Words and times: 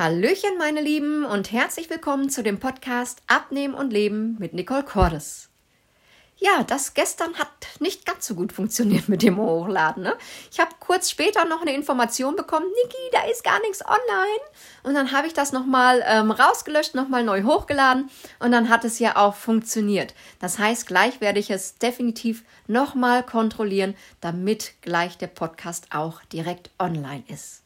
Hallöchen, 0.00 0.56
meine 0.56 0.80
Lieben, 0.80 1.26
und 1.26 1.52
herzlich 1.52 1.90
willkommen 1.90 2.30
zu 2.30 2.42
dem 2.42 2.58
Podcast 2.58 3.20
Abnehmen 3.26 3.74
und 3.74 3.92
Leben 3.92 4.34
mit 4.38 4.54
Nicole 4.54 4.82
Cordes. 4.82 5.50
Ja, 6.38 6.64
das 6.66 6.94
gestern 6.94 7.34
hat 7.34 7.50
nicht 7.80 8.06
ganz 8.06 8.26
so 8.26 8.34
gut 8.34 8.50
funktioniert 8.50 9.10
mit 9.10 9.20
dem 9.20 9.36
Hochladen. 9.36 10.02
Ne? 10.02 10.16
Ich 10.50 10.58
habe 10.58 10.70
kurz 10.80 11.10
später 11.10 11.44
noch 11.44 11.60
eine 11.60 11.74
Information 11.74 12.34
bekommen, 12.34 12.64
Niki, 12.64 12.96
da 13.12 13.30
ist 13.30 13.44
gar 13.44 13.60
nichts 13.60 13.84
online. 13.84 14.40
Und 14.84 14.94
dann 14.94 15.12
habe 15.12 15.26
ich 15.26 15.34
das 15.34 15.52
nochmal 15.52 16.02
ähm, 16.06 16.30
rausgelöscht, 16.30 16.94
nochmal 16.94 17.22
neu 17.22 17.42
hochgeladen 17.42 18.08
und 18.38 18.52
dann 18.52 18.70
hat 18.70 18.86
es 18.86 19.00
ja 19.00 19.16
auch 19.16 19.34
funktioniert. 19.34 20.14
Das 20.38 20.58
heißt, 20.58 20.86
gleich 20.86 21.20
werde 21.20 21.40
ich 21.40 21.50
es 21.50 21.76
definitiv 21.76 22.42
nochmal 22.66 23.22
kontrollieren, 23.22 23.94
damit 24.22 24.72
gleich 24.80 25.18
der 25.18 25.26
Podcast 25.26 25.88
auch 25.90 26.22
direkt 26.32 26.70
online 26.78 27.24
ist. 27.28 27.60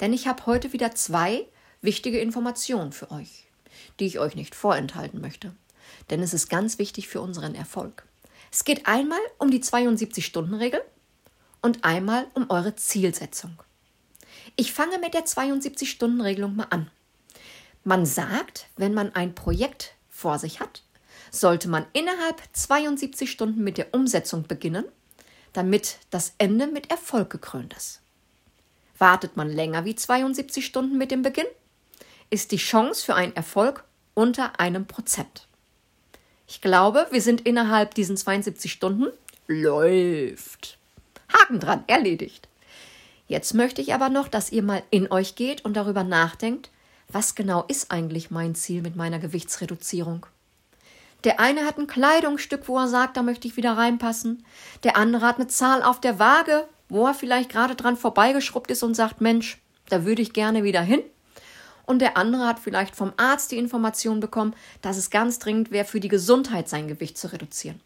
Denn 0.00 0.12
ich 0.12 0.28
habe 0.28 0.44
heute 0.44 0.74
wieder 0.74 0.94
zwei 0.94 1.46
wichtige 1.82 2.20
Informationen 2.20 2.92
für 2.92 3.10
euch, 3.10 3.46
die 3.98 4.06
ich 4.06 4.18
euch 4.18 4.34
nicht 4.34 4.54
vorenthalten 4.54 5.20
möchte. 5.20 5.54
Denn 6.10 6.22
es 6.22 6.34
ist 6.34 6.48
ganz 6.48 6.78
wichtig 6.78 7.08
für 7.08 7.20
unseren 7.20 7.54
Erfolg. 7.54 8.04
Es 8.52 8.64
geht 8.64 8.86
einmal 8.86 9.20
um 9.38 9.50
die 9.50 9.62
72-Stunden-Regel 9.62 10.82
und 11.62 11.84
einmal 11.84 12.26
um 12.34 12.50
eure 12.50 12.74
Zielsetzung. 12.76 13.58
Ich 14.56 14.72
fange 14.72 14.98
mit 14.98 15.14
der 15.14 15.24
72-Stunden-Regelung 15.24 16.56
mal 16.56 16.66
an. 16.70 16.90
Man 17.84 18.04
sagt, 18.04 18.66
wenn 18.76 18.92
man 18.92 19.14
ein 19.14 19.34
Projekt 19.34 19.94
vor 20.08 20.38
sich 20.38 20.60
hat, 20.60 20.82
sollte 21.30 21.68
man 21.68 21.86
innerhalb 21.92 22.42
72 22.52 23.30
Stunden 23.30 23.62
mit 23.62 23.78
der 23.78 23.94
Umsetzung 23.94 24.46
beginnen, 24.46 24.84
damit 25.52 25.98
das 26.10 26.34
Ende 26.38 26.66
mit 26.66 26.90
Erfolg 26.90 27.30
gekrönt 27.30 27.74
ist. 27.74 28.00
Wartet 28.98 29.36
man 29.36 29.48
länger 29.48 29.84
wie 29.84 29.94
72 29.94 30.66
Stunden 30.66 30.98
mit 30.98 31.10
dem 31.10 31.22
Beginn, 31.22 31.46
ist 32.30 32.52
die 32.52 32.56
Chance 32.56 33.04
für 33.04 33.14
einen 33.14 33.34
Erfolg 33.34 33.84
unter 34.14 34.58
einem 34.58 34.86
Prozent. 34.86 35.48
Ich 36.46 36.60
glaube, 36.60 37.06
wir 37.10 37.22
sind 37.22 37.42
innerhalb 37.42 37.94
diesen 37.94 38.16
72 38.16 38.72
Stunden 38.72 39.08
läuft. 39.46 40.78
Haken 41.32 41.60
dran, 41.60 41.84
erledigt. 41.86 42.48
Jetzt 43.28 43.54
möchte 43.54 43.80
ich 43.80 43.94
aber 43.94 44.08
noch, 44.08 44.28
dass 44.28 44.50
ihr 44.50 44.62
mal 44.62 44.82
in 44.90 45.10
euch 45.12 45.36
geht 45.36 45.64
und 45.64 45.74
darüber 45.76 46.02
nachdenkt, 46.02 46.70
was 47.08 47.34
genau 47.34 47.64
ist 47.68 47.90
eigentlich 47.90 48.30
mein 48.30 48.54
Ziel 48.54 48.82
mit 48.82 48.96
meiner 48.96 49.18
Gewichtsreduzierung? 49.18 50.26
Der 51.24 51.38
eine 51.38 51.66
hat 51.66 51.78
ein 51.78 51.86
Kleidungsstück, 51.86 52.66
wo 52.66 52.78
er 52.78 52.88
sagt, 52.88 53.16
da 53.16 53.22
möchte 53.22 53.46
ich 53.46 53.56
wieder 53.56 53.76
reinpassen. 53.76 54.44
Der 54.84 54.96
andere 54.96 55.26
hat 55.26 55.36
eine 55.36 55.48
Zahl 55.48 55.82
auf 55.82 56.00
der 56.00 56.18
Waage, 56.18 56.66
wo 56.88 57.06
er 57.06 57.14
vielleicht 57.14 57.50
gerade 57.50 57.74
dran 57.74 57.96
vorbeigeschrubbt 57.96 58.70
ist 58.70 58.82
und 58.82 58.94
sagt, 58.94 59.20
Mensch, 59.20 59.58
da 59.88 60.04
würde 60.04 60.22
ich 60.22 60.32
gerne 60.32 60.64
wieder 60.64 60.82
hin 60.82 61.02
und 61.90 61.98
der 61.98 62.16
andere 62.16 62.46
hat 62.46 62.60
vielleicht 62.60 62.94
vom 62.94 63.12
Arzt 63.16 63.50
die 63.50 63.58
Information 63.58 64.20
bekommen, 64.20 64.54
dass 64.80 64.96
es 64.96 65.10
ganz 65.10 65.40
dringend 65.40 65.72
wäre, 65.72 65.84
für 65.84 65.98
die 65.98 66.08
Gesundheit 66.08 66.68
sein 66.68 66.86
Gewicht 66.86 67.18
zu 67.18 67.32
reduzieren. 67.32 67.80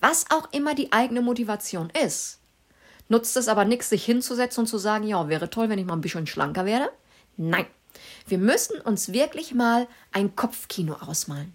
Was 0.00 0.30
auch 0.30 0.52
immer 0.52 0.76
die 0.76 0.92
eigene 0.92 1.20
Motivation 1.20 1.90
ist, 1.90 2.38
nutzt 3.08 3.36
es 3.36 3.48
aber 3.48 3.64
nichts, 3.64 3.90
sich 3.90 4.04
hinzusetzen 4.04 4.60
und 4.60 4.66
zu 4.68 4.78
sagen, 4.78 5.04
ja, 5.04 5.28
wäre 5.28 5.50
toll, 5.50 5.68
wenn 5.68 5.80
ich 5.80 5.84
mal 5.84 5.94
ein 5.94 6.00
bisschen 6.00 6.28
schlanker 6.28 6.64
werde. 6.64 6.90
Nein, 7.36 7.66
wir 8.28 8.38
müssen 8.38 8.80
uns 8.80 9.12
wirklich 9.12 9.52
mal 9.52 9.88
ein 10.12 10.36
Kopfkino 10.36 10.94
ausmalen. 11.00 11.52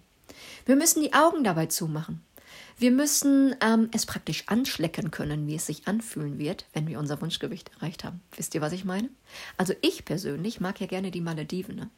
Wir 0.66 0.76
müssen 0.76 1.02
die 1.02 1.14
Augen 1.14 1.44
dabei 1.44 1.64
zumachen. 1.64 2.22
Wir 2.78 2.90
müssen 2.90 3.56
ähm, 3.62 3.88
es 3.92 4.04
praktisch 4.04 4.44
anschlecken 4.48 5.10
können, 5.10 5.46
wie 5.46 5.54
es 5.54 5.66
sich 5.66 5.88
anfühlen 5.88 6.38
wird, 6.38 6.66
wenn 6.74 6.86
wir 6.86 6.98
unser 6.98 7.20
Wunschgewicht 7.22 7.70
erreicht 7.76 8.04
haben. 8.04 8.20
Wisst 8.36 8.54
ihr, 8.54 8.60
was 8.60 8.72
ich 8.72 8.84
meine? 8.84 9.08
Also 9.56 9.72
ich 9.80 10.04
persönlich 10.04 10.60
mag 10.60 10.78
ja 10.80 10.86
gerne 10.86 11.10
die 11.10 11.22
Malediven. 11.22 11.76
Ne? 11.76 11.90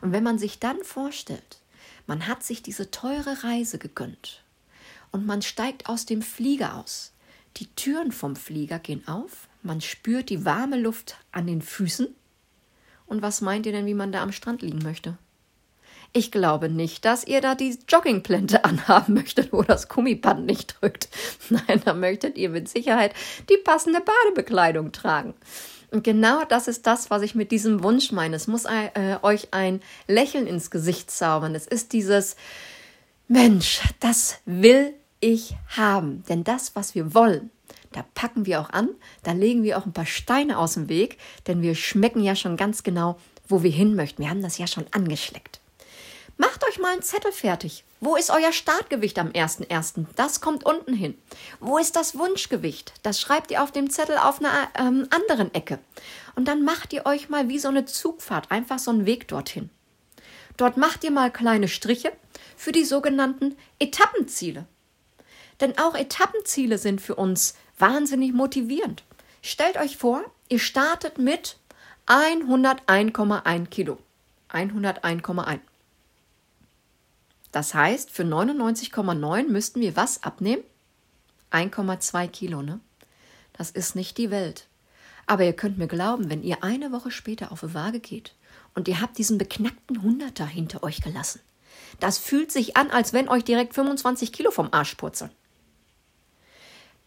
Und 0.00 0.12
wenn 0.12 0.22
man 0.22 0.38
sich 0.38 0.60
dann 0.60 0.82
vorstellt, 0.84 1.60
man 2.06 2.28
hat 2.28 2.44
sich 2.44 2.62
diese 2.62 2.92
teure 2.92 3.42
Reise 3.42 3.78
gegönnt 3.78 4.44
und 5.10 5.26
man 5.26 5.42
steigt 5.42 5.88
aus 5.88 6.06
dem 6.06 6.22
Flieger 6.22 6.76
aus. 6.76 7.12
Die 7.56 7.66
Türen 7.74 8.12
vom 8.12 8.36
Flieger 8.36 8.78
gehen 8.78 9.06
auf, 9.08 9.48
man 9.62 9.80
spürt 9.80 10.30
die 10.30 10.44
warme 10.44 10.78
Luft 10.78 11.16
an 11.32 11.48
den 11.48 11.62
Füßen. 11.62 12.06
Und 13.06 13.22
was 13.22 13.40
meint 13.40 13.66
ihr 13.66 13.72
denn, 13.72 13.86
wie 13.86 13.94
man 13.94 14.12
da 14.12 14.22
am 14.22 14.32
Strand 14.32 14.62
liegen 14.62 14.78
möchte? 14.78 15.18
Ich 16.14 16.30
glaube 16.30 16.68
nicht, 16.68 17.06
dass 17.06 17.24
ihr 17.26 17.40
da 17.40 17.54
die 17.54 17.78
Joggingplänte 17.88 18.64
anhaben 18.66 19.14
möchtet, 19.14 19.52
wo 19.52 19.62
das 19.62 19.88
Gummiband 19.88 20.46
nicht 20.46 20.76
drückt. 20.80 21.08
Nein, 21.48 21.80
da 21.84 21.94
möchtet 21.94 22.36
ihr 22.36 22.50
mit 22.50 22.68
Sicherheit 22.68 23.14
die 23.48 23.56
passende 23.56 24.00
Badebekleidung 24.00 24.92
tragen. 24.92 25.34
Und 25.90 26.04
genau 26.04 26.44
das 26.48 26.68
ist 26.68 26.86
das, 26.86 27.10
was 27.10 27.22
ich 27.22 27.34
mit 27.34 27.50
diesem 27.50 27.82
Wunsch 27.82 28.12
meine. 28.12 28.36
Es 28.36 28.46
muss 28.46 28.64
äh, 28.64 29.18
euch 29.20 29.48
ein 29.52 29.80
Lächeln 30.06 30.46
ins 30.46 30.70
Gesicht 30.70 31.10
zaubern. 31.10 31.54
Es 31.54 31.66
ist 31.66 31.92
dieses 31.92 32.36
Mensch, 33.28 33.80
das 34.00 34.40
will 34.46 34.94
ich 35.20 35.54
haben. 35.68 36.24
Denn 36.28 36.44
das, 36.44 36.74
was 36.74 36.94
wir 36.94 37.14
wollen, 37.14 37.50
da 37.92 38.04
packen 38.14 38.46
wir 38.46 38.60
auch 38.60 38.70
an, 38.70 38.88
da 39.22 39.32
legen 39.32 39.62
wir 39.62 39.78
auch 39.78 39.86
ein 39.86 39.92
paar 39.92 40.06
Steine 40.06 40.58
aus 40.58 40.74
dem 40.74 40.88
Weg, 40.88 41.18
denn 41.46 41.62
wir 41.62 41.74
schmecken 41.74 42.22
ja 42.22 42.34
schon 42.36 42.56
ganz 42.56 42.82
genau, 42.82 43.18
wo 43.48 43.62
wir 43.62 43.70
hin 43.70 43.94
möchten. 43.94 44.22
Wir 44.22 44.30
haben 44.30 44.42
das 44.42 44.58
ja 44.58 44.66
schon 44.66 44.86
angeschleckt. 44.92 45.61
Macht 46.36 46.64
euch 46.66 46.78
mal 46.78 46.92
einen 46.92 47.02
Zettel 47.02 47.32
fertig. 47.32 47.84
Wo 48.00 48.16
ist 48.16 48.30
euer 48.30 48.52
Startgewicht 48.52 49.18
am 49.18 49.28
1.1.? 49.28 50.06
Das 50.16 50.40
kommt 50.40 50.64
unten 50.64 50.94
hin. 50.94 51.16
Wo 51.60 51.78
ist 51.78 51.94
das 51.94 52.18
Wunschgewicht? 52.18 52.94
Das 53.02 53.20
schreibt 53.20 53.50
ihr 53.50 53.62
auf 53.62 53.70
dem 53.70 53.90
Zettel 53.90 54.16
auf 54.16 54.40
einer 54.40 54.68
ähm, 54.76 55.06
anderen 55.10 55.54
Ecke. 55.54 55.78
Und 56.34 56.48
dann 56.48 56.64
macht 56.64 56.92
ihr 56.92 57.06
euch 57.06 57.28
mal 57.28 57.48
wie 57.48 57.58
so 57.58 57.68
eine 57.68 57.84
Zugfahrt, 57.84 58.50
einfach 58.50 58.78
so 58.78 58.90
einen 58.90 59.06
Weg 59.06 59.28
dorthin. 59.28 59.70
Dort 60.56 60.76
macht 60.76 61.04
ihr 61.04 61.10
mal 61.10 61.30
kleine 61.30 61.68
Striche 61.68 62.12
für 62.56 62.72
die 62.72 62.84
sogenannten 62.84 63.56
Etappenziele. 63.78 64.66
Denn 65.60 65.78
auch 65.78 65.94
Etappenziele 65.94 66.78
sind 66.78 67.00
für 67.00 67.14
uns 67.14 67.54
wahnsinnig 67.78 68.32
motivierend. 68.32 69.04
Stellt 69.42 69.76
euch 69.76 69.96
vor, 69.96 70.24
ihr 70.48 70.58
startet 70.58 71.18
mit 71.18 71.56
101,1 72.06 73.66
Kilo. 73.66 73.98
101,1. 74.50 75.60
Das 77.52 77.74
heißt, 77.74 78.10
für 78.10 78.22
99,9 78.22 79.48
müssten 79.48 79.80
wir 79.80 79.94
was 79.94 80.22
abnehmen? 80.22 80.64
1,2 81.50 82.28
Kilo, 82.28 82.62
ne? 82.62 82.80
Das 83.52 83.70
ist 83.70 83.94
nicht 83.94 84.16
die 84.16 84.30
Welt. 84.30 84.66
Aber 85.26 85.44
ihr 85.44 85.52
könnt 85.52 85.78
mir 85.78 85.86
glauben, 85.86 86.30
wenn 86.30 86.42
ihr 86.42 86.64
eine 86.64 86.90
Woche 86.92 87.10
später 87.10 87.52
auf 87.52 87.60
die 87.60 87.74
Waage 87.74 88.00
geht 88.00 88.34
und 88.74 88.88
ihr 88.88 89.00
habt 89.00 89.18
diesen 89.18 89.38
beknackten 89.38 90.02
Hunderter 90.02 90.46
hinter 90.46 90.82
euch 90.82 91.02
gelassen, 91.02 91.40
das 92.00 92.18
fühlt 92.18 92.50
sich 92.50 92.76
an, 92.76 92.90
als 92.90 93.12
wenn 93.12 93.28
euch 93.28 93.44
direkt 93.44 93.74
25 93.74 94.32
Kilo 94.32 94.50
vom 94.50 94.72
Arsch 94.72 94.94
purzeln. 94.94 95.30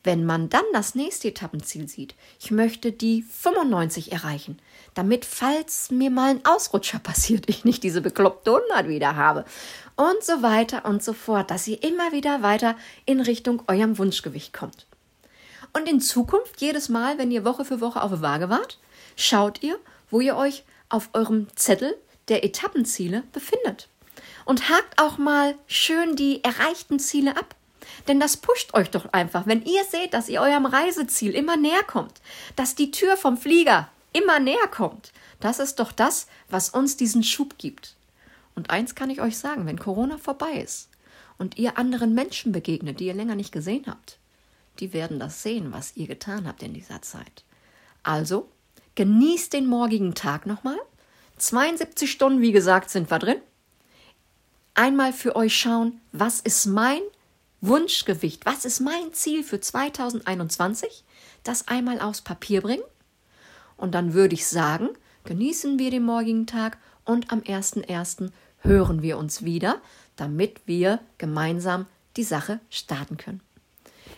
Wenn 0.05 0.23
man 0.23 0.49
dann 0.49 0.63
das 0.71 0.93
nächste 0.93 1.29
Etappenziel 1.29 1.89
sieht, 1.89 2.13
ich 2.39 2.51
möchte 2.51 2.91
die 2.91 3.23
95 3.23 4.11
erreichen, 4.11 4.59
damit, 4.93 5.25
falls 5.25 5.89
mir 5.89 6.11
mal 6.11 6.29
ein 6.29 6.45
Ausrutscher 6.45 6.99
passiert, 7.03 7.49
ich 7.49 7.65
nicht 7.65 7.81
diese 7.81 8.01
bekloppte 8.01 8.55
100 8.55 8.87
wieder 8.87 9.15
habe 9.15 9.45
und 9.95 10.23
so 10.23 10.43
weiter 10.43 10.85
und 10.85 11.03
so 11.03 11.13
fort, 11.13 11.49
dass 11.49 11.67
ihr 11.67 11.81
immer 11.81 12.11
wieder 12.11 12.43
weiter 12.43 12.77
in 13.05 13.19
Richtung 13.19 13.63
eurem 13.67 13.97
Wunschgewicht 13.97 14.53
kommt. 14.53 14.85
Und 15.73 15.89
in 15.89 15.99
Zukunft, 15.99 16.61
jedes 16.61 16.87
Mal, 16.87 17.17
wenn 17.17 17.31
ihr 17.31 17.43
Woche 17.43 17.65
für 17.65 17.81
Woche 17.81 18.03
auf 18.03 18.11
der 18.11 18.21
Waage 18.21 18.49
wart, 18.49 18.77
schaut 19.15 19.63
ihr, 19.63 19.79
wo 20.11 20.21
ihr 20.21 20.37
euch 20.37 20.65
auf 20.87 21.09
eurem 21.13 21.47
Zettel 21.55 21.95
der 22.27 22.43
Etappenziele 22.43 23.23
befindet. 23.33 23.89
Und 24.45 24.69
hakt 24.69 25.01
auch 25.01 25.17
mal 25.17 25.55
schön 25.65 26.15
die 26.15 26.43
erreichten 26.43 26.99
Ziele 26.99 27.35
ab. 27.35 27.55
Denn 28.07 28.19
das 28.19 28.37
pusht 28.37 28.73
euch 28.73 28.91
doch 28.91 29.11
einfach, 29.13 29.47
wenn 29.47 29.63
ihr 29.63 29.83
seht, 29.83 30.13
dass 30.13 30.29
ihr 30.29 30.41
eurem 30.41 30.65
Reiseziel 30.65 31.31
immer 31.31 31.57
näher 31.57 31.83
kommt, 31.83 32.21
dass 32.55 32.75
die 32.75 32.91
Tür 32.91 33.17
vom 33.17 33.37
Flieger 33.37 33.89
immer 34.13 34.39
näher 34.39 34.67
kommt. 34.69 35.11
Das 35.39 35.59
ist 35.59 35.79
doch 35.79 35.91
das, 35.91 36.27
was 36.49 36.69
uns 36.69 36.97
diesen 36.97 37.23
Schub 37.23 37.57
gibt. 37.57 37.95
Und 38.55 38.69
eins 38.69 38.95
kann 38.95 39.09
ich 39.09 39.21
euch 39.21 39.37
sagen, 39.37 39.65
wenn 39.65 39.79
Corona 39.79 40.17
vorbei 40.17 40.61
ist 40.63 40.89
und 41.37 41.57
ihr 41.57 41.77
anderen 41.77 42.13
Menschen 42.13 42.51
begegnet, 42.51 42.99
die 42.99 43.07
ihr 43.07 43.13
länger 43.13 43.35
nicht 43.35 43.51
gesehen 43.51 43.85
habt, 43.87 44.17
die 44.79 44.93
werden 44.93 45.19
das 45.19 45.43
sehen, 45.43 45.71
was 45.71 45.95
ihr 45.95 46.07
getan 46.07 46.47
habt 46.47 46.63
in 46.63 46.73
dieser 46.73 47.01
Zeit. 47.01 47.43
Also, 48.03 48.49
genießt 48.95 49.53
den 49.53 49.67
morgigen 49.67 50.15
Tag 50.15 50.45
nochmal. 50.45 50.77
72 51.37 52.09
Stunden, 52.09 52.41
wie 52.41 52.51
gesagt, 52.51 52.89
sind 52.89 53.11
wir 53.11 53.19
drin. 53.19 53.41
Einmal 54.73 55.11
für 55.13 55.35
euch 55.35 55.57
schauen, 55.57 56.01
was 56.11 56.39
ist 56.39 56.65
mein 56.65 57.01
Wunschgewicht, 57.67 58.45
was 58.45 58.65
ist 58.65 58.79
mein 58.79 59.13
Ziel 59.13 59.43
für 59.43 59.59
2021? 59.59 61.03
Das 61.43 61.67
einmal 61.67 61.99
aufs 61.99 62.21
Papier 62.21 62.61
bringen. 62.61 62.83
Und 63.77 63.93
dann 63.93 64.13
würde 64.13 64.35
ich 64.35 64.47
sagen, 64.47 64.89
genießen 65.25 65.79
wir 65.79 65.91
den 65.91 66.03
morgigen 66.03 66.47
Tag 66.47 66.77
und 67.03 67.31
am 67.31 67.39
1.1. 67.41 68.31
hören 68.59 69.01
wir 69.01 69.17
uns 69.17 69.43
wieder, 69.43 69.81
damit 70.15 70.61
wir 70.65 70.99
gemeinsam 71.17 71.85
die 72.17 72.23
Sache 72.23 72.59
starten 72.69 73.17
können. 73.17 73.41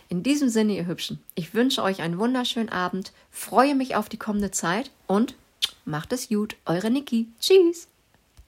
In 0.08 0.22
diesem 0.22 0.48
Sinne, 0.48 0.76
ihr 0.76 0.86
Hübschen, 0.86 1.22
ich 1.34 1.54
wünsche 1.54 1.82
euch 1.82 2.00
einen 2.00 2.18
wunderschönen 2.18 2.70
Abend, 2.70 3.12
freue 3.30 3.74
mich 3.74 3.96
auf 3.96 4.08
die 4.08 4.16
kommende 4.16 4.50
Zeit 4.50 4.90
und 5.06 5.34
macht 5.84 6.12
es 6.12 6.28
gut, 6.28 6.56
eure 6.64 6.90
Niki. 6.90 7.28
Tschüss. 7.40 7.88